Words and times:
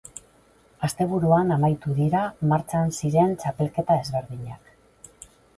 Asteburuan 0.87 1.53
amaitu 1.57 1.93
dira 2.01 2.23
martxan 2.53 2.97
ziren 3.01 3.39
txapelketa 3.45 4.03
ezberdinak. 4.07 4.77